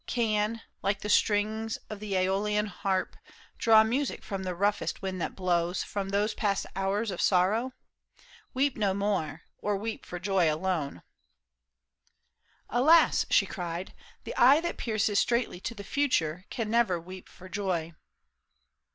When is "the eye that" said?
14.23-14.77